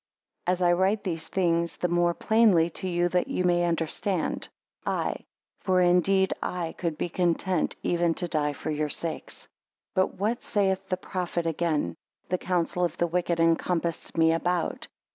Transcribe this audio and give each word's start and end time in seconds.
I 0.47 0.71
write 0.71 1.03
these 1.03 1.27
things 1.27 1.75
the 1.77 1.87
more 1.87 2.15
plainly 2.15 2.71
to 2.71 2.89
you 2.89 3.07
that 3.09 3.27
ye 3.27 3.43
may 3.43 3.65
understand: 3.65 4.49
I 4.83 5.25
For 5.59 5.79
indeed 5.79 6.33
I 6.41 6.73
could 6.75 6.97
be 6.97 7.07
content 7.07 7.75
even 7.83 8.15
to 8.15 8.27
die 8.27 8.53
for 8.53 8.71
your 8.71 8.89
sakes. 8.89 9.43
5 9.93 9.93
But 9.93 10.15
what 10.15 10.41
saith 10.41 10.87
the 10.89 10.97
prophet 10.97 11.45
again; 11.45 11.93
The 12.29 12.39
counsel 12.39 12.83
of 12.83 12.97
the 12.97 13.05
wicked 13.05 13.39
encompassed 13.39 14.17
me 14.17 14.33
about. 14.33 14.87